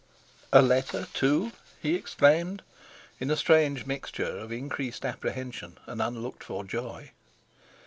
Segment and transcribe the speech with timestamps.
[0.51, 2.63] "A letter, too?" he exclaimed,
[3.19, 7.11] in a strange mixture of increased apprehension and unlooked for joy.